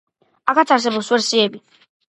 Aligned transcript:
აქაც 0.53 0.73
არსებობს 0.77 1.13
ვერსიები. 1.17 1.65